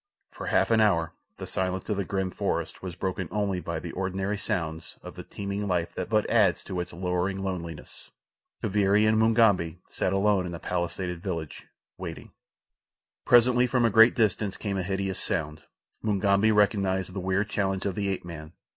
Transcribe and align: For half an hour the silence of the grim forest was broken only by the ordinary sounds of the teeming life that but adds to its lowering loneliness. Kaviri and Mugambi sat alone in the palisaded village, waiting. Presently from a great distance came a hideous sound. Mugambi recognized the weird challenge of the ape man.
For 0.31 0.47
half 0.47 0.71
an 0.71 0.81
hour 0.81 1.13
the 1.37 1.45
silence 1.45 1.87
of 1.87 1.95
the 1.95 2.03
grim 2.03 2.31
forest 2.31 2.81
was 2.81 2.95
broken 2.95 3.27
only 3.29 3.59
by 3.59 3.79
the 3.79 3.91
ordinary 3.91 4.35
sounds 4.35 4.97
of 5.03 5.13
the 5.13 5.21
teeming 5.21 5.67
life 5.67 5.93
that 5.93 6.09
but 6.09 6.27
adds 6.27 6.63
to 6.63 6.79
its 6.79 6.91
lowering 6.91 7.37
loneliness. 7.43 8.09
Kaviri 8.63 9.05
and 9.07 9.19
Mugambi 9.19 9.77
sat 9.89 10.11
alone 10.11 10.47
in 10.47 10.53
the 10.53 10.59
palisaded 10.59 11.21
village, 11.21 11.67
waiting. 11.99 12.31
Presently 13.25 13.67
from 13.67 13.85
a 13.85 13.91
great 13.91 14.15
distance 14.15 14.57
came 14.57 14.79
a 14.79 14.81
hideous 14.81 15.19
sound. 15.19 15.61
Mugambi 16.01 16.51
recognized 16.51 17.13
the 17.13 17.19
weird 17.19 17.51
challenge 17.51 17.85
of 17.85 17.93
the 17.93 18.09
ape 18.09 18.25
man. 18.25 18.53